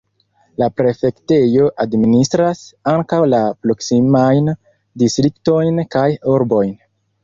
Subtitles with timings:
[0.61, 2.65] La prefektejo administras
[2.95, 4.53] ankaŭ la proksimajn
[5.07, 6.79] distriktojn kaj urbojn.